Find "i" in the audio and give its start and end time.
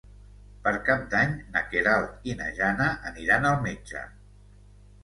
2.31-2.35